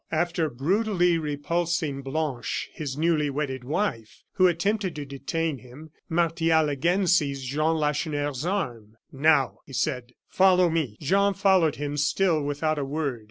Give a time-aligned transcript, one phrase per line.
[0.11, 7.05] After brutally repulsing Blanche, his newly wedded wife, who attempted to detain him, Martial again
[7.05, 8.97] seized Jean Lacheneur's arm.
[9.11, 13.19] "Now," said he, "follow me!" Jean followed him still without a word.